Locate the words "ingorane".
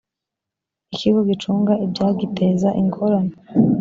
2.81-3.35